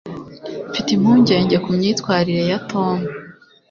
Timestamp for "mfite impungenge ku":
0.69-1.69